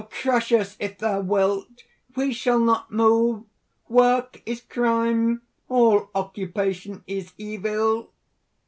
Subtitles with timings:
[0.09, 1.83] crush us if thou wilt!
[2.15, 3.43] we shall not move!
[3.87, 8.11] Work is crime; all occupation is evil."